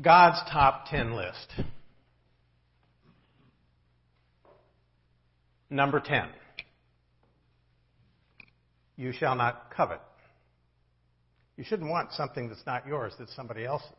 God's 0.00 0.40
top 0.50 0.86
10 0.90 1.14
list. 1.14 1.54
Number 5.70 6.00
10. 6.00 6.28
You 8.96 9.12
shall 9.12 9.34
not 9.34 9.72
covet. 9.74 10.00
You 11.56 11.64
shouldn't 11.64 11.90
want 11.90 12.12
something 12.12 12.48
that's 12.48 12.66
not 12.66 12.86
yours, 12.86 13.12
that's 13.18 13.34
somebody 13.34 13.64
else's. 13.64 13.90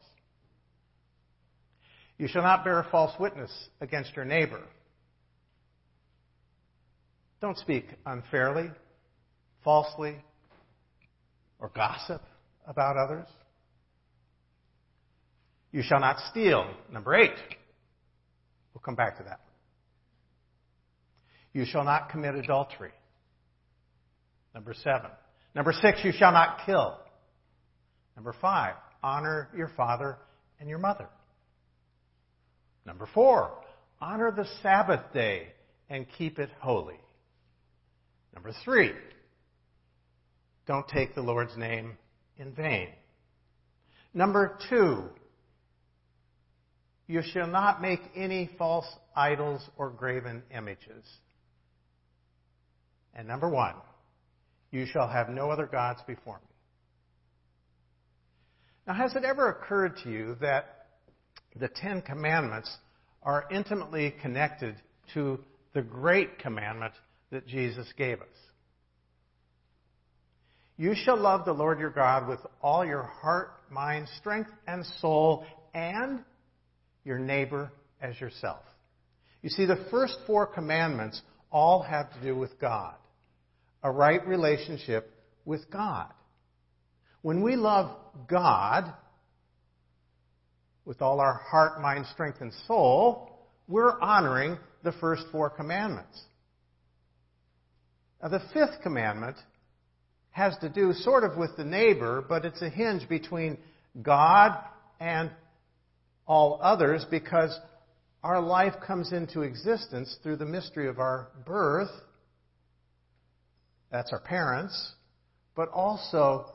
You 2.18 2.28
shall 2.28 2.44
not 2.44 2.64
bear 2.64 2.86
false 2.92 3.18
witness 3.20 3.52
against 3.82 4.16
your 4.16 4.26
neighbor. 4.26 4.62
Don't 7.42 7.58
speak 7.58 7.86
unfairly, 8.06 8.70
falsely, 9.64 10.16
or 11.60 11.72
gossip 11.76 12.22
about 12.68 12.98
others. 12.98 13.28
You 15.76 15.82
shall 15.84 16.00
not 16.00 16.16
steal. 16.32 16.66
Number 16.90 17.14
eight. 17.16 17.36
We'll 18.74 18.82
come 18.82 18.96
back 18.96 19.18
to 19.18 19.26
that. 19.26 19.42
You 21.52 21.66
shall 21.66 21.84
not 21.84 22.08
commit 22.08 22.34
adultery. 22.36 22.94
Number 24.54 24.74
seven. 24.74 25.12
Number 25.54 25.74
six, 25.74 26.00
you 26.06 26.14
shall 26.14 26.32
not 26.32 26.60
kill. 26.66 26.98
Number 28.16 28.34
five, 28.40 28.76
honor 29.04 29.50
your 29.54 29.68
father 29.76 30.18
and 30.62 30.70
your 30.70 30.80
mother. 30.80 31.10
Number 32.86 33.10
four, 33.14 33.52
honor 34.00 34.32
the 34.32 34.48
Sabbath 34.64 35.12
day 35.14 35.50
and 35.90 36.06
keep 36.18 36.40
it 36.40 36.52
holy. 36.62 37.02
Number 38.34 38.54
three, 38.64 38.94
don't 40.68 40.88
take 40.88 41.16
the 41.16 41.22
Lord's 41.22 41.58
name 41.58 41.98
in 42.38 42.54
vain. 42.54 42.88
Number 44.14 44.58
two, 44.70 45.10
you 47.08 47.22
shall 47.22 47.48
not 47.48 47.82
make 47.82 48.00
any 48.16 48.50
false 48.58 48.88
idols 49.16 49.68
or 49.78 49.90
graven 49.90 50.44
images. 50.56 51.06
And 53.14 53.28
number 53.28 53.50
one, 53.50 53.76
you 54.72 54.86
shall 54.86 55.08
have 55.08 55.30
no 55.30 55.50
other 55.50 55.68
gods 55.68 56.02
before 56.08 56.36
me. 56.36 56.56
Now, 58.88 58.94
has 58.94 59.16
it 59.16 59.24
ever 59.24 59.50
occurred 59.50 59.98
to 60.04 60.12
you 60.12 60.36
that 60.42 60.88
the 61.56 61.70
Ten 61.70 62.02
Commandments 62.02 62.76
are 63.24 63.46
intimately 63.52 64.14
connected 64.22 64.76
to 65.14 65.40
the 65.74 65.82
great 65.82 66.40
commandment 66.40 66.94
that 67.32 67.48
Jesus 67.48 67.88
gave 67.98 68.22
us? 68.22 68.28
You 70.78 70.94
shall 70.94 71.18
love 71.18 71.46
the 71.46 71.54
Lord 71.54 71.80
your 71.80 71.90
God 71.90 72.28
with 72.28 72.40
all 72.62 72.86
your 72.86 73.04
heart, 73.04 73.52
mind, 73.72 74.08
strength, 74.18 74.52
and 74.68 74.86
soul, 75.00 75.46
and 75.74 76.20
your 77.06 77.20
neighbor 77.20 77.72
as 78.02 78.20
yourself. 78.20 78.64
You 79.42 79.50
see, 79.50 79.66
the 79.66 79.86
first 79.90 80.18
four 80.28 80.48
commandments 80.48 81.22
all 81.52 81.84
have 81.84 82.12
to 82.14 82.22
do 82.22 82.36
with 82.36 82.60
God, 82.60 82.96
a 83.84 83.92
right 83.92 84.26
relationship 84.28 85.10
with 85.46 85.70
God. 85.72 86.12
When 87.22 87.42
we 87.42 87.56
love 87.56 87.96
God 88.28 88.92
with 90.84 91.02
all 91.02 91.20
our 91.20 91.42
heart, 91.50 91.82
mind, 91.82 92.06
strength, 92.12 92.42
and 92.42 92.52
soul, 92.68 93.32
we're 93.68 94.00
honoring 94.00 94.58
the 94.84 94.92
first 94.94 95.24
four 95.32 95.50
commandments. 95.50 96.20
Now, 98.22 98.30
the 98.30 98.42
fifth 98.54 98.82
commandment 98.84 99.38
has 100.32 100.56
to 100.58 100.70
do 100.70 100.94
sort 100.94 101.24
of 101.24 101.38
with 101.38 101.56
the 101.58 101.64
neighbor, 101.64 102.24
but 102.28 102.46
it's 102.46 102.62
a 102.62 102.70
hinge 102.70 103.08
between 103.08 103.58
God 104.02 104.58
and 105.00 105.32
all 106.28 106.60
others 106.62 107.06
because 107.10 107.58
our 108.24 108.42
life 108.42 108.74
comes 108.86 109.12
into 109.12 109.42
existence 109.42 110.18
through 110.24 110.38
the 110.38 110.46
mystery 110.46 110.88
of 110.88 111.00
our 111.00 111.30
birth. 111.46 111.92
That's 113.92 114.12
our 114.12 114.20
parents, 114.20 114.94
but 115.56 115.70
also 115.70 116.52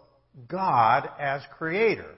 God 0.49 1.09
as 1.19 1.43
creator. 1.56 2.15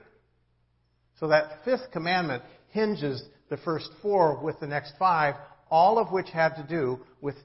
So 1.19 1.27
that 1.27 1.63
fifth 1.63 1.91
commandment 1.91 2.43
hinges 2.69 3.23
the 3.49 3.57
first 3.57 3.89
four 4.01 4.43
with 4.43 4.59
the 4.59 4.67
next 4.67 4.93
five, 4.97 5.35
all 5.69 5.99
of 5.99 6.11
which 6.11 6.29
have 6.31 6.55
to 6.55 6.63
do 6.63 6.99
with 7.21 7.35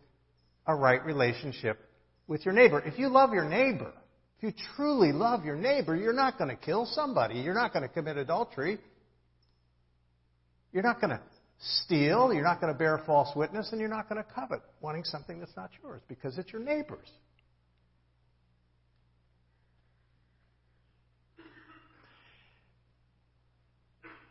a 0.66 0.74
right 0.74 1.04
relationship 1.04 1.78
with 2.26 2.44
your 2.44 2.54
neighbor. 2.54 2.80
If 2.80 2.98
you 2.98 3.08
love 3.08 3.32
your 3.32 3.48
neighbor, 3.48 3.92
if 4.38 4.44
you 4.44 4.52
truly 4.76 5.12
love 5.12 5.44
your 5.44 5.56
neighbor, 5.56 5.96
you're 5.96 6.12
not 6.12 6.38
going 6.38 6.50
to 6.50 6.56
kill 6.56 6.86
somebody. 6.86 7.40
You're 7.40 7.54
not 7.54 7.72
going 7.72 7.82
to 7.82 7.88
commit 7.88 8.16
adultery. 8.16 8.78
You're 10.72 10.82
not 10.82 11.00
going 11.00 11.10
to 11.10 11.20
steal. 11.58 12.32
You're 12.32 12.44
not 12.44 12.60
going 12.60 12.72
to 12.72 12.78
bear 12.78 13.02
false 13.06 13.34
witness. 13.34 13.70
And 13.72 13.80
you're 13.80 13.88
not 13.88 14.08
going 14.08 14.22
to 14.22 14.28
covet 14.34 14.60
wanting 14.80 15.04
something 15.04 15.40
that's 15.40 15.56
not 15.56 15.70
yours 15.82 16.02
because 16.08 16.38
it's 16.38 16.52
your 16.52 16.62
neighbor's. 16.62 17.08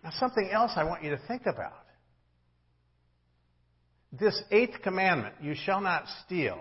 Now, 0.04 0.12
something 0.20 0.50
else 0.52 0.72
I 0.76 0.86
want 0.86 1.04
you 1.04 1.10
to 1.10 1.20
think 1.28 1.42
about. 1.46 1.84
This 4.14 4.42
eighth 4.52 4.82
commandment, 4.82 5.36
you 5.42 5.54
shall 5.54 5.82
not 5.82 6.06
steal, 6.26 6.60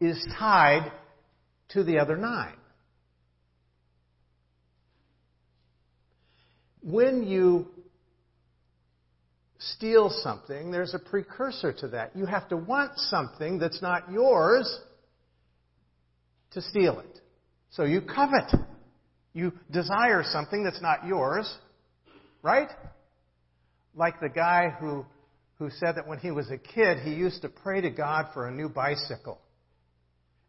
is 0.00 0.22
tied 0.38 0.92
to 1.70 1.82
the 1.82 1.98
other 1.98 2.16
nine. 2.18 2.56
When 6.82 7.26
you 7.26 7.68
steal 9.72 10.10
something, 10.22 10.70
there's 10.70 10.94
a 10.94 10.98
precursor 10.98 11.72
to 11.72 11.88
that. 11.88 12.16
You 12.16 12.26
have 12.26 12.48
to 12.48 12.56
want 12.56 12.92
something 12.96 13.58
that's 13.58 13.80
not 13.82 14.10
yours 14.10 14.78
to 16.52 16.60
steal 16.60 17.00
it. 17.00 17.20
So 17.70 17.84
you 17.84 18.00
covet. 18.00 18.52
You 19.32 19.52
desire 19.70 20.22
something 20.24 20.62
that's 20.62 20.80
not 20.80 21.06
yours 21.06 21.52
Right? 22.44 22.68
Like 23.96 24.20
the 24.20 24.28
guy 24.28 24.68
who, 24.78 25.06
who 25.58 25.70
said 25.70 25.96
that 25.96 26.06
when 26.06 26.18
he 26.18 26.30
was 26.30 26.50
a 26.50 26.58
kid, 26.58 26.98
he 26.98 27.14
used 27.14 27.40
to 27.40 27.48
pray 27.48 27.80
to 27.80 27.88
God 27.88 28.26
for 28.34 28.46
a 28.46 28.52
new 28.52 28.68
bicycle 28.68 29.40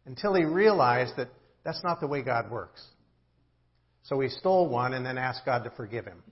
until 0.04 0.34
he 0.34 0.44
realized 0.44 1.14
that 1.16 1.28
that's 1.64 1.82
not 1.82 2.00
the 2.00 2.06
way 2.06 2.22
God 2.22 2.50
works. 2.50 2.84
So 4.02 4.20
he 4.20 4.28
stole 4.28 4.68
one 4.68 4.92
and 4.92 5.06
then 5.06 5.16
asked 5.16 5.46
God 5.46 5.64
to 5.64 5.70
forgive 5.70 6.04
him. 6.04 6.22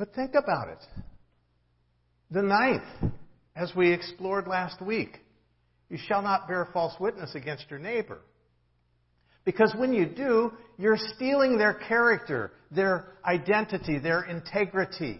But 0.00 0.14
think 0.14 0.30
about 0.30 0.68
it. 0.68 0.78
The 2.30 2.40
ninth, 2.40 3.12
as 3.54 3.70
we 3.76 3.92
explored 3.92 4.48
last 4.48 4.80
week, 4.80 5.18
you 5.90 5.98
shall 5.98 6.22
not 6.22 6.48
bear 6.48 6.66
false 6.72 6.94
witness 6.98 7.34
against 7.34 7.66
your 7.68 7.78
neighbor. 7.78 8.20
Because 9.44 9.74
when 9.76 9.92
you 9.92 10.06
do, 10.06 10.54
you're 10.78 10.96
stealing 10.96 11.58
their 11.58 11.74
character, 11.74 12.50
their 12.70 13.08
identity, 13.26 13.98
their 13.98 14.22
integrity. 14.22 15.18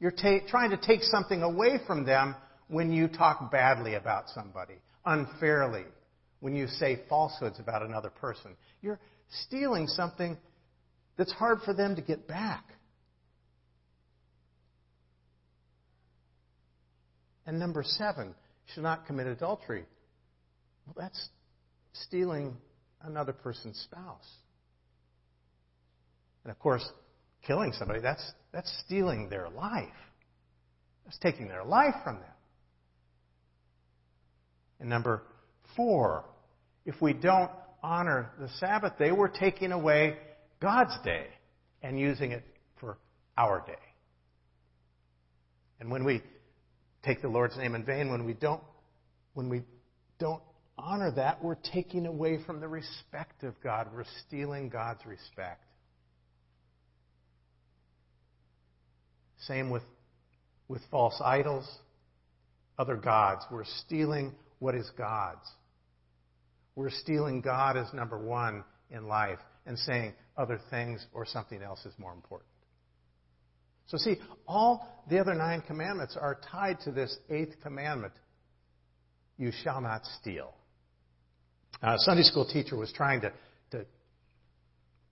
You're 0.00 0.10
ta- 0.10 0.46
trying 0.48 0.68
to 0.72 0.76
take 0.76 1.02
something 1.02 1.40
away 1.40 1.78
from 1.86 2.04
them 2.04 2.36
when 2.68 2.92
you 2.92 3.08
talk 3.08 3.50
badly 3.50 3.94
about 3.94 4.28
somebody, 4.28 4.74
unfairly, 5.06 5.84
when 6.40 6.54
you 6.54 6.66
say 6.66 7.00
falsehoods 7.08 7.58
about 7.58 7.80
another 7.80 8.10
person. 8.10 8.54
You're 8.82 9.00
stealing 9.46 9.86
something 9.86 10.36
that's 11.16 11.32
hard 11.32 11.60
for 11.64 11.72
them 11.72 11.96
to 11.96 12.02
get 12.02 12.28
back. 12.28 12.64
And 17.46 17.58
number 17.58 17.82
seven, 17.82 18.34
should 18.72 18.82
not 18.82 19.06
commit 19.06 19.26
adultery. 19.26 19.84
Well, 20.86 20.94
that's 20.98 21.28
stealing 21.92 22.56
another 23.02 23.32
person's 23.32 23.78
spouse. 23.78 24.28
And 26.44 26.50
of 26.50 26.58
course, 26.58 26.86
killing 27.46 27.72
somebody, 27.72 28.00
that's, 28.00 28.32
that's 28.52 28.72
stealing 28.86 29.28
their 29.28 29.48
life. 29.48 29.88
That's 31.04 31.18
taking 31.18 31.48
their 31.48 31.64
life 31.64 31.94
from 32.02 32.16
them. 32.16 32.24
And 34.80 34.88
number 34.88 35.22
four, 35.76 36.24
if 36.84 37.00
we 37.00 37.12
don't 37.12 37.50
honor 37.82 38.30
the 38.38 38.48
Sabbath 38.58 38.98
day, 38.98 39.12
we're 39.12 39.28
taking 39.28 39.72
away 39.72 40.16
God's 40.60 40.96
day 41.04 41.26
and 41.82 41.98
using 41.98 42.32
it 42.32 42.44
for 42.80 42.98
our 43.36 43.62
day. 43.66 43.74
And 45.80 45.90
when 45.90 46.04
we 46.04 46.22
take 47.04 47.22
the 47.22 47.28
Lord's 47.28 47.56
name 47.56 47.74
in 47.74 47.84
vain, 47.84 48.10
when 48.10 48.24
we 48.24 48.34
don't, 48.34 48.62
when 49.34 49.48
we 49.48 49.62
don't 50.18 50.42
honor 50.76 51.10
that, 51.12 51.42
we're 51.42 51.56
taking 51.72 52.06
away 52.06 52.38
from 52.44 52.60
the 52.60 52.68
respect 52.68 53.42
of 53.42 53.54
God. 53.62 53.88
We're 53.94 54.04
stealing 54.26 54.68
God's 54.68 55.04
respect. 55.06 55.64
Same 59.46 59.70
with, 59.70 59.82
with 60.68 60.82
false 60.90 61.20
idols, 61.22 61.68
other 62.78 62.96
gods. 62.96 63.44
We're 63.50 63.64
stealing 63.84 64.32
what 64.58 64.74
is 64.74 64.90
God's. 64.96 65.46
We're 66.76 66.90
stealing 66.90 67.40
God 67.40 67.76
as 67.76 67.92
number 67.92 68.18
one 68.18 68.64
in 68.90 69.06
life 69.06 69.38
and 69.66 69.78
saying 69.78 70.14
other 70.36 70.58
things 70.70 71.04
or 71.12 71.26
something 71.26 71.62
else 71.62 71.84
is 71.84 71.92
more 71.98 72.12
important. 72.12 72.48
So, 73.86 73.98
see, 73.98 74.16
all 74.46 75.04
the 75.08 75.18
other 75.18 75.34
nine 75.34 75.62
commandments 75.62 76.16
are 76.18 76.38
tied 76.50 76.80
to 76.80 76.90
this 76.90 77.16
eighth 77.30 77.60
commandment 77.62 78.12
you 79.36 79.50
shall 79.62 79.80
not 79.80 80.04
steal. 80.20 80.54
a 81.82 81.98
Sunday 81.98 82.22
school 82.22 82.46
teacher 82.46 82.76
was 82.76 82.92
trying 82.92 83.20
to, 83.20 83.32
to 83.72 83.84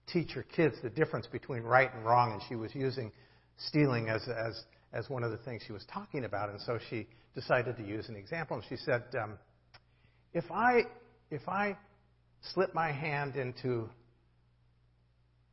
teach 0.07 0.31
her 0.31 0.43
kids 0.43 0.75
the 0.81 0.89
difference 0.89 1.27
between 1.27 1.63
right 1.63 1.93
and 1.93 2.05
wrong, 2.05 2.31
and 2.31 2.41
she 2.47 2.55
was 2.55 2.73
using 2.73 3.11
stealing 3.57 4.09
as, 4.09 4.27
as, 4.27 4.63
as 4.93 5.09
one 5.09 5.23
of 5.23 5.31
the 5.31 5.37
things 5.37 5.61
she 5.65 5.73
was 5.73 5.85
talking 5.91 6.25
about. 6.25 6.49
And 6.49 6.59
so 6.61 6.79
she 6.89 7.07
decided 7.35 7.77
to 7.77 7.83
use 7.83 8.09
an 8.09 8.15
example. 8.15 8.57
And 8.57 8.65
she 8.69 8.77
said, 8.77 9.03
um, 9.21 9.37
if, 10.33 10.49
I, 10.51 10.83
if 11.29 11.47
I 11.47 11.77
slip 12.53 12.73
my 12.73 12.91
hand 12.91 13.35
into 13.35 13.89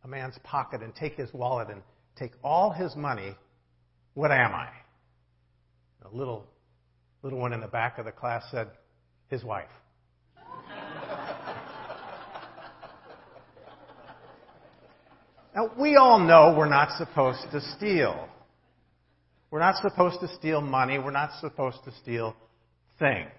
a 0.05 0.09
man's 0.09 0.39
pocket 0.43 0.83
and 0.83 0.95
take 0.95 1.15
his 1.15 1.33
wallet 1.35 1.69
and 1.69 1.83
take 2.21 2.33
all 2.45 2.71
his 2.71 2.95
money, 2.95 3.35
what 4.15 4.31
am 4.31 4.55
I? 4.55 4.69
A 6.05 6.09
little, 6.15 6.47
little 7.23 7.39
one 7.39 7.55
in 7.55 7.61
the 7.61 7.67
back 7.67 7.99
of 7.99 8.05
the 8.05 8.13
class 8.13 8.45
said, 8.51 8.69
his 9.29 9.43
wife. 9.43 9.71
now, 15.55 15.71
we 15.79 15.97
all 15.97 16.19
know 16.19 16.55
we're 16.59 16.69
not 16.69 16.91
supposed 16.99 17.47
to 17.53 17.61
steal. 17.77 18.29
We're 19.51 19.61
not 19.61 19.77
supposed 19.77 20.21
to 20.21 20.29
steal 20.37 20.61
money. 20.61 20.99
We're 20.99 21.11
not 21.13 21.31
supposed 21.41 21.79
to 21.85 21.93
steal 22.03 22.37
things. 22.99 23.31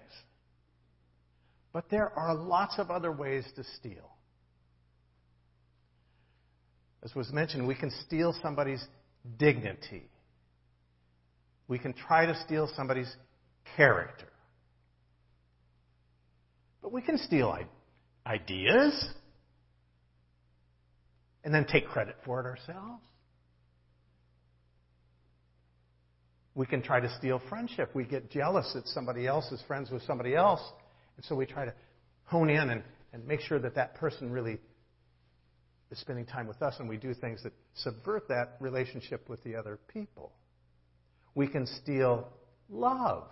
But 1.72 1.88
there 1.88 2.10
are 2.18 2.34
lots 2.34 2.78
of 2.78 2.90
other 2.90 3.12
ways 3.12 3.44
to 3.56 3.64
steal. 3.78 4.11
As 7.04 7.14
was 7.14 7.32
mentioned, 7.32 7.66
we 7.66 7.74
can 7.74 7.90
steal 8.06 8.34
somebody's 8.42 8.84
dignity. 9.38 10.08
We 11.68 11.78
can 11.78 11.92
try 11.92 12.26
to 12.26 12.34
steal 12.44 12.68
somebody's 12.76 13.12
character. 13.76 14.28
But 16.80 16.92
we 16.92 17.02
can 17.02 17.18
steal 17.18 17.56
ideas 18.26 19.04
and 21.44 21.54
then 21.54 21.64
take 21.64 21.86
credit 21.88 22.16
for 22.24 22.40
it 22.40 22.46
ourselves. 22.46 23.02
We 26.54 26.66
can 26.66 26.82
try 26.82 27.00
to 27.00 27.08
steal 27.18 27.40
friendship. 27.48 27.90
We 27.94 28.04
get 28.04 28.30
jealous 28.30 28.70
that 28.74 28.86
somebody 28.88 29.26
else 29.26 29.50
is 29.50 29.62
friends 29.66 29.90
with 29.90 30.02
somebody 30.02 30.34
else, 30.34 30.60
and 31.16 31.24
so 31.24 31.34
we 31.34 31.46
try 31.46 31.64
to 31.64 31.72
hone 32.24 32.50
in 32.50 32.70
and, 32.70 32.82
and 33.12 33.26
make 33.26 33.40
sure 33.40 33.58
that 33.58 33.74
that 33.76 33.94
person 33.94 34.30
really 34.30 34.58
is 35.92 36.00
spending 36.00 36.24
time 36.24 36.46
with 36.46 36.62
us, 36.62 36.74
and 36.78 36.88
we 36.88 36.96
do 36.96 37.12
things 37.12 37.42
that 37.42 37.52
subvert 37.74 38.26
that 38.28 38.56
relationship 38.60 39.28
with 39.28 39.42
the 39.44 39.54
other 39.54 39.78
people. 39.92 40.32
We 41.34 41.46
can 41.46 41.66
steal 41.66 42.28
love. 42.70 43.24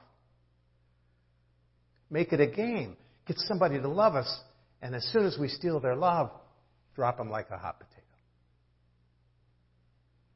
Make 2.11 2.33
it 2.33 2.41
a 2.41 2.47
game. 2.47 2.97
Get 3.27 3.39
somebody 3.39 3.81
to 3.81 3.89
love 3.89 4.15
us, 4.15 4.41
and 4.83 4.95
as 4.95 5.05
soon 5.13 5.25
as 5.25 5.39
we 5.39 5.49
steal 5.49 5.81
their 5.81 5.97
love, 5.97 6.31
drop 6.95 7.17
them 7.17 7.31
like 7.31 7.47
a 7.51 7.57
hot 7.57 7.79
potato. 7.79 7.97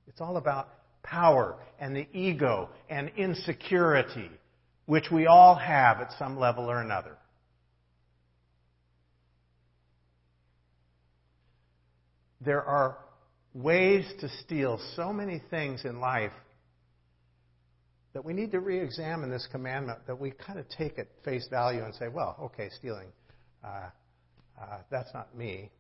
It's 0.06 0.20
all 0.20 0.38
about 0.38 0.68
power 1.02 1.56
and 1.78 1.94
the 1.94 2.06
ego 2.12 2.70
and 2.88 3.10
insecurity, 3.16 4.30
which 4.86 5.10
we 5.12 5.26
all 5.26 5.56
have 5.56 6.00
at 6.00 6.12
some 6.18 6.38
level 6.38 6.70
or 6.70 6.80
another. 6.80 7.18
There 12.44 12.62
are 12.62 12.98
ways 13.54 14.04
to 14.20 14.28
steal 14.42 14.80
so 14.96 15.12
many 15.12 15.40
things 15.50 15.84
in 15.84 16.00
life 16.00 16.32
that 18.12 18.24
we 18.24 18.32
need 18.32 18.52
to 18.52 18.60
re-examine 18.60 19.30
this 19.30 19.46
commandment 19.50 19.98
that 20.06 20.18
we 20.18 20.30
kind 20.30 20.58
of 20.58 20.68
take 20.68 20.98
at 20.98 21.08
face 21.24 21.46
value 21.50 21.84
and 21.84 21.94
say, 21.94 22.08
well, 22.08 22.36
okay, 22.40 22.70
stealing, 22.78 23.08
uh, 23.64 23.88
uh, 24.60 24.78
that's 24.90 25.12
not 25.12 25.36
me. 25.36 25.70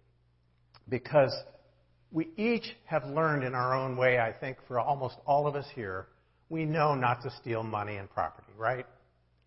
Because 0.88 1.32
we 2.10 2.28
each 2.36 2.74
have 2.86 3.04
learned 3.04 3.44
in 3.44 3.54
our 3.54 3.74
own 3.74 3.96
way, 3.96 4.18
I 4.18 4.32
think, 4.32 4.58
for 4.66 4.80
almost 4.80 5.16
all 5.26 5.46
of 5.46 5.54
us 5.54 5.66
here, 5.74 6.08
we 6.48 6.64
know 6.64 6.94
not 6.94 7.22
to 7.22 7.30
steal 7.40 7.62
money 7.62 7.96
and 7.96 8.10
property, 8.10 8.52
right? 8.56 8.86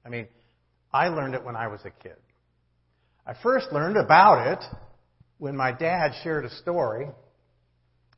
I 0.05 0.09
mean, 0.09 0.27
I 0.93 1.09
learned 1.09 1.35
it 1.35 1.43
when 1.43 1.55
I 1.55 1.67
was 1.67 1.81
a 1.85 1.91
kid. 1.91 2.15
I 3.25 3.33
first 3.43 3.67
learned 3.71 3.97
about 3.97 4.47
it 4.47 4.63
when 5.37 5.55
my 5.55 5.71
dad 5.71 6.13
shared 6.23 6.45
a 6.45 6.49
story 6.49 7.07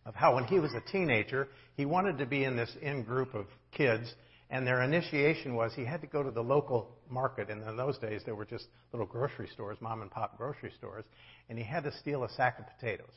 of 0.05 0.15
how 0.15 0.35
when 0.35 0.45
he 0.45 0.59
was 0.59 0.73
a 0.73 0.91
teenager, 0.91 1.47
he 1.75 1.85
wanted 1.85 2.17
to 2.17 2.25
be 2.25 2.43
in 2.43 2.55
this 2.55 2.71
in 2.81 3.03
group 3.03 3.33
of 3.33 3.45
kids, 3.71 4.13
and 4.49 4.65
their 4.65 4.81
initiation 4.81 5.55
was 5.55 5.73
he 5.73 5.85
had 5.85 6.01
to 6.01 6.07
go 6.07 6.23
to 6.23 6.31
the 6.31 6.41
local 6.41 6.95
market. 7.09 7.49
And 7.49 7.61
in 7.67 7.77
those 7.77 7.97
days, 7.99 8.21
there 8.25 8.35
were 8.35 8.45
just 8.45 8.65
little 8.91 9.05
grocery 9.05 9.47
stores, 9.53 9.77
mom 9.81 10.01
and 10.01 10.09
pop 10.09 10.37
grocery 10.37 10.71
stores, 10.77 11.05
and 11.49 11.57
he 11.57 11.63
had 11.63 11.83
to 11.83 11.91
steal 11.99 12.23
a 12.23 12.29
sack 12.29 12.57
of 12.59 12.65
potatoes. 12.79 13.13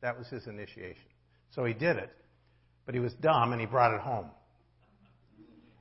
That 0.00 0.18
was 0.18 0.26
his 0.28 0.46
initiation. 0.46 1.04
So 1.54 1.64
he 1.64 1.74
did 1.74 1.96
it, 1.96 2.10
but 2.86 2.94
he 2.94 3.00
was 3.00 3.12
dumb 3.14 3.52
and 3.52 3.60
he 3.60 3.66
brought 3.66 3.94
it 3.94 4.00
home. 4.00 4.30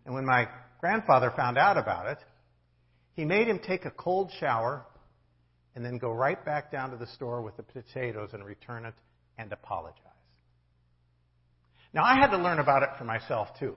And 0.05 0.13
when 0.13 0.25
my 0.25 0.47
grandfather 0.79 1.33
found 1.35 1.57
out 1.57 1.77
about 1.77 2.07
it, 2.07 2.17
he 3.13 3.25
made 3.25 3.47
him 3.47 3.59
take 3.59 3.85
a 3.85 3.91
cold 3.91 4.31
shower 4.39 4.85
and 5.77 5.85
then 5.85 5.99
go 5.99 6.11
right 6.11 6.43
back 6.43 6.71
down 6.71 6.89
to 6.89 6.97
the 6.97 7.05
store 7.05 7.43
with 7.43 7.55
the 7.55 7.61
potatoes 7.61 8.31
and 8.33 8.43
return 8.43 8.83
it 8.83 8.95
and 9.37 9.53
apologize. 9.53 10.01
Now, 11.93 12.03
I 12.03 12.15
had 12.15 12.31
to 12.31 12.37
learn 12.39 12.57
about 12.57 12.81
it 12.81 12.89
for 12.97 13.03
myself, 13.03 13.49
too. 13.59 13.75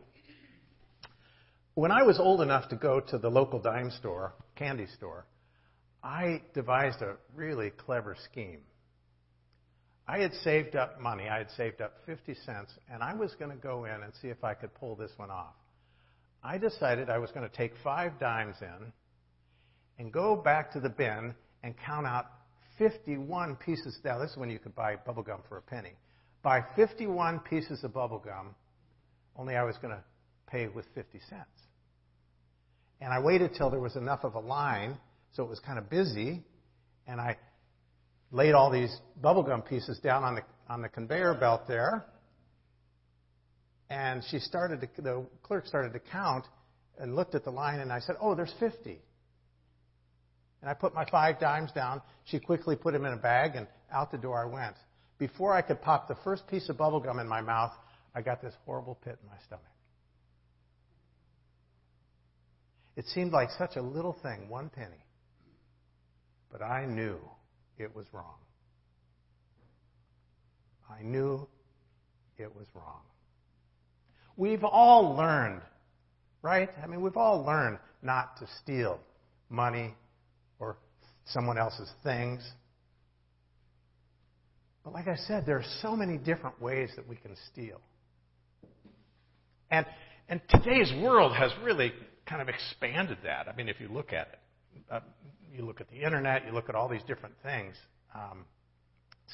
When 1.74 1.92
I 1.92 2.02
was 2.02 2.18
old 2.18 2.40
enough 2.40 2.70
to 2.70 2.76
go 2.76 3.00
to 3.00 3.18
the 3.18 3.28
local 3.28 3.58
dime 3.60 3.90
store, 3.90 4.32
candy 4.56 4.86
store, 4.96 5.26
I 6.02 6.40
devised 6.54 7.02
a 7.02 7.16
really 7.36 7.68
clever 7.68 8.16
scheme. 8.24 8.60
I 10.08 10.20
had 10.20 10.32
saved 10.42 10.76
up 10.76 11.02
money. 11.02 11.28
I 11.28 11.36
had 11.36 11.50
saved 11.50 11.82
up 11.82 11.92
50 12.06 12.34
cents, 12.46 12.72
and 12.90 13.02
I 13.02 13.12
was 13.12 13.34
going 13.34 13.50
to 13.50 13.58
go 13.58 13.84
in 13.84 14.02
and 14.02 14.14
see 14.22 14.28
if 14.28 14.42
I 14.42 14.54
could 14.54 14.72
pull 14.72 14.96
this 14.96 15.12
one 15.18 15.30
off. 15.30 15.52
I 16.42 16.56
decided 16.56 17.10
I 17.10 17.18
was 17.18 17.30
going 17.30 17.46
to 17.46 17.54
take 17.54 17.74
five 17.84 18.18
dimes 18.18 18.56
in 18.62 18.90
and 19.98 20.10
go 20.10 20.34
back 20.34 20.72
to 20.72 20.80
the 20.80 20.88
bin 20.88 21.34
and 21.62 21.74
count 21.84 22.06
out 22.06 22.26
51 22.78 23.56
pieces. 23.56 23.98
Now, 24.04 24.18
this 24.18 24.30
is 24.30 24.36
when 24.36 24.50
you 24.50 24.58
could 24.58 24.74
buy 24.74 24.96
bubble 24.96 25.22
gum 25.22 25.40
for 25.48 25.58
a 25.58 25.62
penny. 25.62 25.92
Buy 26.42 26.64
51 26.74 27.40
pieces 27.40 27.84
of 27.84 27.92
bubble 27.92 28.18
gum, 28.18 28.54
only 29.36 29.56
I 29.56 29.64
was 29.64 29.76
going 29.76 29.94
to 29.94 30.02
pay 30.46 30.68
with 30.68 30.86
50 30.94 31.20
cents. 31.28 31.46
And 33.00 33.12
I 33.12 33.20
waited 33.20 33.54
till 33.56 33.70
there 33.70 33.80
was 33.80 33.96
enough 33.96 34.24
of 34.24 34.34
a 34.34 34.40
line, 34.40 34.98
so 35.32 35.42
it 35.42 35.48
was 35.48 35.60
kind 35.60 35.78
of 35.78 35.88
busy, 35.88 36.42
and 37.06 37.20
I 37.20 37.36
laid 38.32 38.52
all 38.52 38.70
these 38.70 38.94
bubble 39.20 39.42
gum 39.42 39.62
pieces 39.62 39.98
down 39.98 40.24
on 40.24 40.36
the, 40.36 40.42
on 40.68 40.82
the 40.82 40.88
conveyor 40.88 41.34
belt 41.34 41.62
there. 41.68 42.06
And 43.88 44.22
she 44.30 44.38
started 44.38 44.80
to, 44.80 45.02
the 45.02 45.26
clerk 45.42 45.66
started 45.66 45.92
to 45.92 45.98
count 45.98 46.44
and 46.98 47.16
looked 47.16 47.34
at 47.34 47.44
the 47.44 47.50
line, 47.50 47.80
and 47.80 47.92
I 47.92 48.00
said, 48.00 48.16
Oh, 48.20 48.34
there's 48.34 48.54
50. 48.60 49.00
And 50.60 50.70
I 50.70 50.74
put 50.74 50.94
my 50.94 51.04
five 51.10 51.40
dimes 51.40 51.72
down. 51.72 52.02
She 52.24 52.38
quickly 52.38 52.76
put 52.76 52.92
them 52.92 53.04
in 53.04 53.12
a 53.12 53.16
bag, 53.16 53.56
and 53.56 53.66
out 53.92 54.10
the 54.10 54.18
door 54.18 54.40
I 54.40 54.44
went. 54.44 54.76
Before 55.18 55.54
I 55.54 55.62
could 55.62 55.80
pop 55.80 56.08
the 56.08 56.16
first 56.24 56.46
piece 56.46 56.68
of 56.68 56.78
bubble 56.78 57.00
gum 57.00 57.18
in 57.18 57.28
my 57.28 57.40
mouth, 57.40 57.72
I 58.14 58.22
got 58.22 58.42
this 58.42 58.54
horrible 58.64 58.98
pit 59.04 59.18
in 59.22 59.28
my 59.28 59.36
stomach. 59.44 59.64
It 62.96 63.06
seemed 63.06 63.32
like 63.32 63.50
such 63.56 63.76
a 63.76 63.82
little 63.82 64.16
thing, 64.22 64.48
one 64.48 64.68
penny. 64.68 65.04
But 66.50 66.62
I 66.62 66.84
knew 66.86 67.18
it 67.78 67.94
was 67.94 68.06
wrong. 68.12 68.36
I 70.90 71.02
knew 71.02 71.46
it 72.36 72.54
was 72.54 72.66
wrong. 72.74 73.02
We've 74.36 74.64
all 74.64 75.14
learned, 75.16 75.62
right? 76.42 76.70
I 76.82 76.86
mean, 76.86 77.00
we've 77.00 77.16
all 77.16 77.44
learned 77.44 77.78
not 78.02 78.38
to 78.38 78.46
steal 78.62 78.98
money 79.48 79.94
someone 81.26 81.58
else's 81.58 81.90
things. 82.02 82.42
But 84.84 84.94
like 84.94 85.08
I 85.08 85.16
said, 85.16 85.44
there 85.46 85.56
are 85.56 85.64
so 85.82 85.94
many 85.94 86.16
different 86.16 86.60
ways 86.60 86.90
that 86.96 87.06
we 87.08 87.16
can 87.16 87.36
steal. 87.52 87.80
And, 89.70 89.86
and 90.28 90.40
today's 90.48 90.92
world 91.02 91.36
has 91.36 91.52
really 91.62 91.92
kind 92.26 92.42
of 92.42 92.48
expanded 92.48 93.18
that. 93.24 93.48
I 93.48 93.54
mean, 93.54 93.68
if 93.68 93.80
you 93.80 93.88
look 93.88 94.12
at 94.12 94.28
it, 94.28 94.38
uh, 94.90 95.00
you 95.54 95.64
look 95.64 95.80
at 95.80 95.90
the 95.90 96.02
internet, 96.02 96.46
you 96.46 96.52
look 96.52 96.68
at 96.68 96.74
all 96.74 96.88
these 96.88 97.02
different 97.06 97.34
things. 97.42 97.76
Um, 98.14 98.44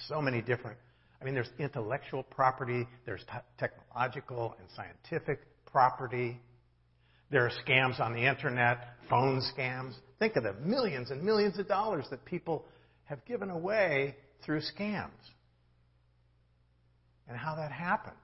so 0.09 0.21
many 0.21 0.43
different. 0.43 0.78
I 1.21 1.25
mean, 1.25 1.35
there's 1.35 1.50
intellectual 1.59 2.23
property, 2.23 2.87
there's 3.07 3.23
t- 3.23 3.38
technological 3.59 4.55
and 4.59 4.69
scientific 4.76 5.40
property. 5.64 6.40
There 7.30 7.45
are 7.45 7.50
scams 7.66 8.00
on 8.00 8.12
the 8.12 8.26
internet, 8.26 8.78
phone 9.11 9.42
scams. 9.56 9.95
Think 10.18 10.37
of 10.37 10.45
the 10.45 10.54
millions 10.54 11.11
and 11.11 11.23
millions 11.23 11.59
of 11.59 11.66
dollars 11.66 12.06
that 12.11 12.25
people 12.25 12.64
have 13.04 13.25
given 13.25 13.50
away 13.50 14.16
through 14.45 14.61
scams. 14.61 15.11
And 17.28 17.37
how 17.37 17.56
that 17.56 17.73
happens. 17.73 18.16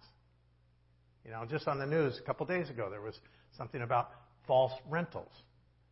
You 1.25 1.33
know, 1.33 1.45
just 1.49 1.67
on 1.67 1.79
the 1.79 1.87
news 1.87 2.19
a 2.19 2.23
couple 2.23 2.47
days 2.47 2.71
ago, 2.71 2.89
there 2.91 3.01
was 3.01 3.19
something 3.57 3.83
about 3.83 4.11
false 4.47 4.73
rentals. 4.89 5.33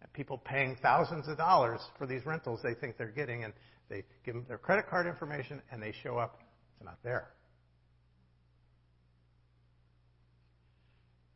And 0.03 0.13
people 0.13 0.39
paying 0.39 0.77
thousands 0.81 1.29
of 1.29 1.37
dollars 1.37 1.81
for 1.99 2.07
these 2.07 2.25
rentals 2.25 2.61
they 2.63 2.75
think 2.75 2.97
they're 2.97 3.09
getting, 3.09 3.45
and 3.45 3.53
they 3.89 4.05
give 4.25 4.35
them 4.35 4.45
their 4.49 4.59
credit 4.59 4.89
card 4.89 5.07
information, 5.07 5.61
and 5.71 5.83
they 5.83 5.93
show 6.03 6.17
up, 6.17 6.39
it's 6.77 6.85
not 6.85 6.99
there. 7.03 7.31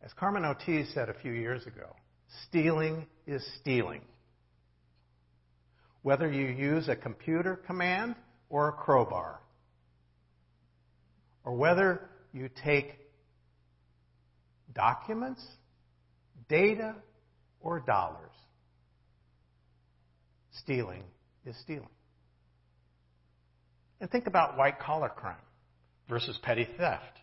As 0.05 0.13
Carmen 0.13 0.45
Ortiz 0.45 0.93
said 0.93 1.09
a 1.09 1.15
few 1.15 1.33
years 1.33 1.67
ago, 1.67 1.97
stealing 2.45 3.07
is 3.27 3.43
stealing. 3.61 4.03
Whether 6.03 6.31
you 6.31 6.47
use 6.47 6.89
a 6.89 6.97
computer 6.97 7.57
command 7.57 8.15
or 8.51 8.69
a 8.69 8.73
crowbar, 8.73 9.41
or 11.43 11.55
whether 11.55 12.03
you 12.35 12.51
take 12.63 12.99
documents, 14.75 15.43
data, 16.51 16.97
or 17.61 17.81
dollars, 17.81 18.33
stealing 20.61 21.05
is 21.47 21.57
stealing. 21.63 21.89
And 24.03 24.11
think 24.11 24.27
about 24.27 24.59
white 24.59 24.79
collar 24.79 25.09
crime 25.09 25.37
versus 26.11 26.39
petty 26.43 26.69
theft. 26.77 27.21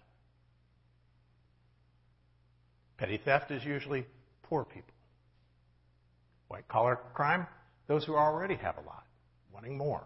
Petty 3.01 3.17
theft 3.25 3.49
is 3.49 3.65
usually 3.65 4.05
poor 4.43 4.63
people. 4.63 4.93
White 6.49 6.67
collar 6.67 6.99
crime, 7.15 7.47
those 7.87 8.05
who 8.05 8.15
already 8.15 8.53
have 8.53 8.77
a 8.77 8.81
lot, 8.81 9.05
wanting 9.51 9.75
more. 9.75 10.03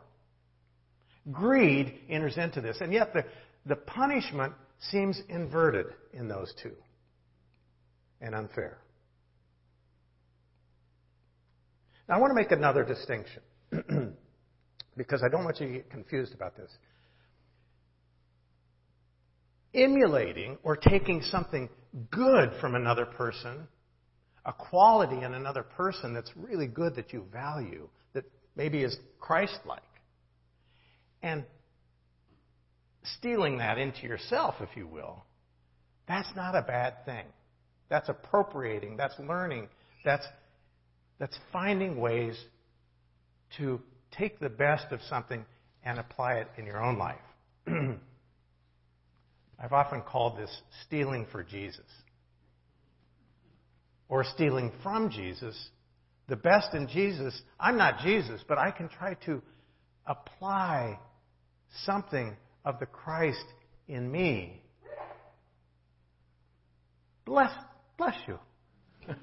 Greed 1.29 1.99
enters 2.09 2.37
into 2.37 2.61
this, 2.61 2.77
and 2.79 2.93
yet 2.93 3.11
the, 3.11 3.25
the 3.65 3.75
punishment 3.75 4.53
seems 4.79 5.21
inverted 5.27 5.87
in 6.13 6.29
those 6.29 6.53
two 6.63 6.71
and 8.21 8.33
unfair. 8.33 8.77
Now, 12.07 12.15
I 12.15 12.19
want 12.19 12.31
to 12.31 12.35
make 12.35 12.53
another 12.53 12.85
distinction 12.85 13.41
because 14.95 15.21
I 15.21 15.27
don't 15.27 15.43
want 15.43 15.59
you 15.59 15.67
to 15.67 15.73
get 15.73 15.89
confused 15.89 16.33
about 16.33 16.55
this. 16.55 16.71
Emulating 19.73 20.57
or 20.63 20.77
taking 20.77 21.21
something 21.23 21.67
good 22.11 22.51
from 22.59 22.75
another 22.75 23.05
person, 23.05 23.67
a 24.45 24.53
quality 24.53 25.23
in 25.23 25.33
another 25.33 25.63
person 25.63 26.13
that's 26.13 26.31
really 26.35 26.67
good 26.67 26.95
that 26.95 27.13
you 27.13 27.25
value, 27.31 27.87
that 28.13 28.25
maybe 28.55 28.83
is 28.83 28.97
Christ 29.19 29.59
like, 29.65 29.81
and 31.23 31.43
stealing 33.17 33.57
that 33.59 33.77
into 33.77 34.03
yourself, 34.03 34.55
if 34.59 34.69
you 34.75 34.87
will, 34.87 35.23
that's 36.07 36.29
not 36.35 36.55
a 36.55 36.61
bad 36.61 37.05
thing. 37.05 37.25
That's 37.89 38.09
appropriating, 38.09 38.97
that's 38.97 39.17
learning, 39.19 39.67
that's, 40.03 40.25
that's 41.19 41.37
finding 41.51 41.99
ways 41.99 42.37
to 43.57 43.79
take 44.11 44.39
the 44.39 44.49
best 44.49 44.91
of 44.91 44.99
something 45.09 45.45
and 45.83 45.99
apply 45.99 46.35
it 46.35 46.47
in 46.57 46.65
your 46.65 46.83
own 46.83 46.97
life. 46.97 47.17
I've 49.65 49.73
often 49.73 50.03
called 50.03 50.37
this 50.37 50.61
stealing 50.85 51.25
for 51.31 51.43
Jesus 51.43 51.87
or 54.07 54.23
stealing 54.23 54.71
from 54.83 55.09
Jesus. 55.09 55.59
The 56.27 56.35
best 56.35 56.75
in 56.75 56.87
Jesus, 56.87 57.41
I'm 57.59 57.75
not 57.75 57.97
Jesus, 58.03 58.41
but 58.47 58.59
I 58.59 58.69
can 58.69 58.89
try 58.89 59.15
to 59.25 59.41
apply 60.05 60.99
something 61.83 62.37
of 62.63 62.79
the 62.79 62.85
Christ 62.85 63.43
in 63.87 64.11
me. 64.11 64.61
Bless, 67.25 67.51
bless 67.97 68.13
you. 68.27 68.37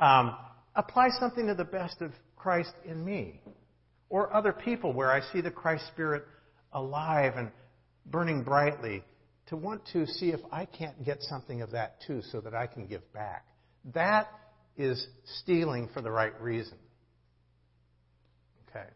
um, 0.00 0.34
apply 0.74 1.10
something 1.20 1.48
of 1.48 1.56
the 1.56 1.64
best 1.64 2.00
of 2.00 2.10
Christ 2.34 2.72
in 2.84 3.04
me 3.04 3.40
or 4.08 4.34
other 4.34 4.52
people 4.52 4.92
where 4.92 5.12
I 5.12 5.20
see 5.32 5.40
the 5.40 5.52
Christ 5.52 5.86
Spirit 5.92 6.24
alive 6.72 7.34
and 7.36 7.52
burning 8.06 8.42
brightly 8.42 9.04
to 9.46 9.56
want 9.56 9.82
to 9.92 10.06
see 10.06 10.30
if 10.30 10.40
I 10.50 10.64
can't 10.64 11.04
get 11.04 11.22
something 11.22 11.62
of 11.62 11.72
that 11.72 11.96
too 12.06 12.22
so 12.30 12.40
that 12.40 12.54
I 12.54 12.66
can 12.66 12.86
give 12.86 13.12
back. 13.12 13.46
That 13.92 14.28
is 14.76 15.06
stealing 15.40 15.88
for 15.92 16.00
the 16.00 16.10
right 16.10 16.38
reason. 16.40 16.78
Okay. 18.68 18.86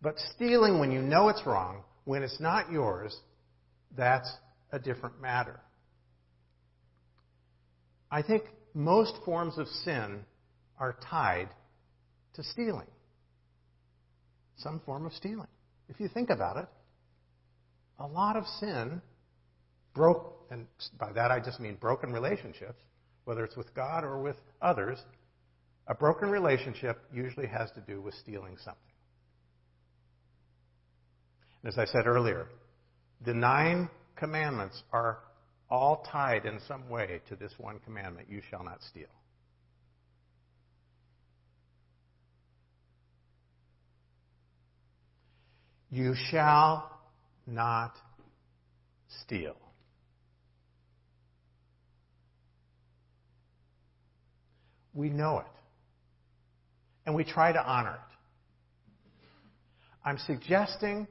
But 0.00 0.18
stealing 0.34 0.78
when 0.78 0.92
you 0.92 1.00
know 1.00 1.28
it's 1.28 1.42
wrong, 1.46 1.82
when 2.04 2.22
it's 2.22 2.40
not 2.40 2.70
yours, 2.70 3.16
that's 3.96 4.30
a 4.70 4.78
different 4.78 5.20
matter. 5.20 5.60
I 8.10 8.22
think 8.22 8.44
most 8.74 9.14
forms 9.24 9.58
of 9.58 9.66
sin 9.84 10.20
are 10.78 10.96
tied 11.10 11.48
to 12.34 12.42
stealing. 12.42 12.86
Some 14.56 14.80
form 14.86 15.06
of 15.06 15.12
stealing. 15.12 15.48
If 15.88 16.00
you 16.00 16.08
think 16.08 16.30
about 16.30 16.56
it, 16.56 16.66
a 17.98 18.06
lot 18.06 18.36
of 18.36 18.44
sin 18.60 19.00
broke, 19.94 20.46
and 20.50 20.66
by 20.98 21.12
that 21.12 21.30
I 21.30 21.40
just 21.40 21.60
mean 21.60 21.76
broken 21.76 22.12
relationships, 22.12 22.80
whether 23.24 23.44
it's 23.44 23.56
with 23.56 23.74
God 23.74 24.04
or 24.04 24.20
with 24.20 24.36
others, 24.62 24.98
a 25.86 25.94
broken 25.94 26.30
relationship 26.30 26.98
usually 27.12 27.46
has 27.46 27.70
to 27.72 27.80
do 27.80 28.00
with 28.00 28.14
stealing 28.14 28.56
something. 28.58 28.82
And 31.62 31.72
as 31.72 31.78
I 31.78 31.86
said 31.86 32.06
earlier, 32.06 32.46
the 33.24 33.34
nine 33.34 33.90
commandments 34.16 34.82
are 34.92 35.18
all 35.70 36.06
tied 36.10 36.46
in 36.46 36.60
some 36.66 36.88
way 36.88 37.20
to 37.28 37.36
this 37.36 37.52
one 37.58 37.78
commandment 37.84 38.28
you 38.30 38.40
shall 38.50 38.62
not 38.62 38.82
steal. 38.82 39.06
You 45.90 46.14
shall 46.30 46.97
not 47.48 47.94
steal. 49.22 49.56
We 54.94 55.08
know 55.08 55.38
it. 55.38 55.46
And 57.06 57.14
we 57.14 57.24
try 57.24 57.52
to 57.52 57.64
honor 57.64 57.94
it. 57.94 58.16
I'm 60.04 60.18
suggesting 60.18 61.06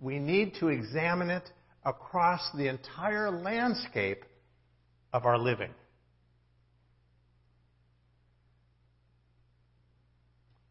we 0.00 0.18
need 0.18 0.54
to 0.60 0.68
examine 0.68 1.30
it 1.30 1.48
across 1.84 2.40
the 2.56 2.68
entire 2.68 3.30
landscape 3.30 4.24
of 5.12 5.26
our 5.26 5.38
living. 5.38 5.70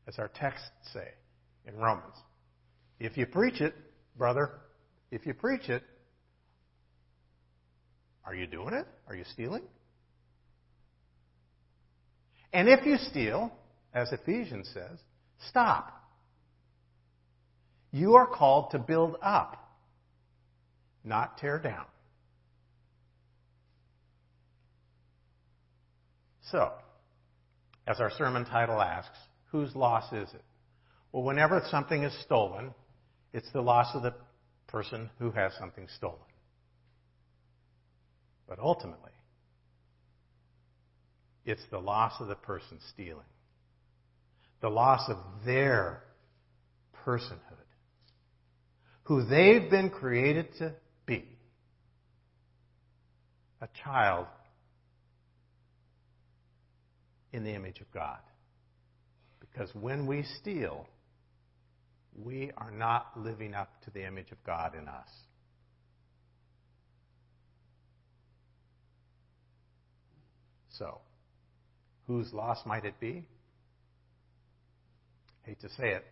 As 0.08 0.18
our 0.18 0.30
texts 0.30 0.70
say 0.94 1.10
in 1.68 1.76
Romans. 1.78 2.16
If 3.00 3.18
you 3.18 3.26
preach 3.26 3.62
it, 3.62 3.74
brother, 4.18 4.52
if 5.12 5.26
you 5.26 5.34
preach 5.34 5.70
it, 5.70 5.84
are 8.26 8.34
you 8.34 8.48
doing 8.48 8.74
it? 8.74 8.88
Are 9.08 9.16
you 9.16 9.26
stealing? 9.34 9.64
And 12.54 12.70
if 12.70 12.86
you 12.86 12.98
steal, 12.98 13.52
as 13.94 14.12
Ephesians 14.12 14.70
says, 14.74 15.00
stop. 15.50 15.98
You 17.92 18.16
are 18.16 18.28
called 18.28 18.72
to 18.72 18.80
build 18.80 19.18
up, 19.22 19.58
not 21.04 21.38
tear 21.38 21.60
down. 21.60 21.86
So, 26.52 26.72
as 27.88 28.00
our 28.00 28.12
sermon 28.12 28.46
title 28.46 28.82
asks, 28.82 29.18
whose 29.52 29.76
loss 29.76 30.12
is 30.14 30.30
it? 30.34 30.44
Well, 31.12 31.24
whenever 31.24 31.62
something 31.70 32.04
is 32.04 32.14
stolen, 32.24 32.74
it's 33.34 33.52
the 33.52 33.62
loss 33.62 33.94
of 33.96 34.04
the 34.04 34.14
person 34.72 35.10
who 35.20 35.32
has 35.32 35.52
something 35.60 35.88
stolen. 35.98 36.20
But 38.48 38.60
ultimately, 38.60 39.12
it's 41.46 41.62
the 41.72 41.80
loss 41.80 42.14
of 42.20 42.28
the 42.28 42.36
person 42.36 42.80
stealing, 42.92 43.26
the 44.62 44.70
loss 44.70 45.10
of 45.10 45.18
their 45.46 46.04
personhood, 47.06 47.38
who 49.04 49.26
they've 49.26 49.70
been 49.70 49.90
created 49.90 50.48
to 50.60 50.74
be 51.06 51.26
a 53.62 53.68
child 53.84 54.28
in 57.34 57.44
the 57.44 57.52
image 57.52 57.80
of 57.80 57.92
God. 57.94 58.20
Because 59.40 59.74
when 59.74 60.06
we 60.06 60.24
steal, 60.40 60.88
we 62.16 62.52
are 62.58 62.72
not 62.72 63.12
living 63.16 63.54
up 63.54 63.70
to 63.84 63.92
the 63.92 64.06
image 64.06 64.32
of 64.32 64.44
God 64.44 64.76
in 64.76 64.88
us. 64.88 65.10
So, 70.70 71.00
whose 72.08 72.34
loss 72.34 72.66
might 72.66 72.86
it 72.86 73.00
be? 73.00 73.26
Hate 75.44 75.60
to 75.62 75.70
say 75.70 75.92
it, 75.92 76.06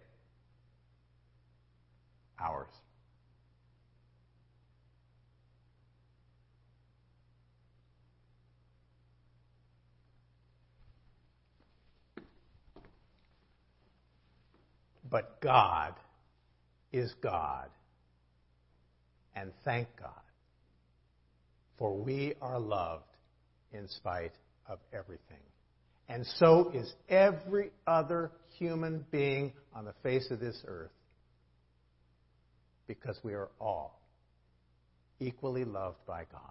ours. 2.40 2.68
But 15.10 15.42
God 15.42 15.96
is 16.92 17.14
God. 17.22 17.70
And 19.36 19.52
thank 19.64 19.88
God. 20.00 20.12
For 21.78 21.96
we 21.96 22.34
are 22.42 22.60
loved 22.60 23.06
in 23.72 23.88
spite 23.88 24.34
of 24.68 24.80
everything. 24.92 25.38
And 26.10 26.26
so 26.38 26.72
is 26.74 26.92
every 27.08 27.72
other 27.88 28.32
human 28.58 29.06
being 29.12 29.54
on 29.74 29.86
the 29.86 29.94
face 30.04 30.30
of 30.32 30.40
this 30.40 30.62
earth. 30.68 30.92
Because 32.88 33.18
we 33.24 33.34
are 33.34 33.50
all 33.60 34.02
equally 35.20 35.64
loved 35.64 36.06
by 36.08 36.26
God. 36.32 36.42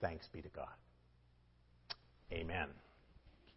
Thanks 0.00 0.26
be 0.32 0.42
to 0.42 0.48
God. 0.48 0.66
Amen. 2.30 2.68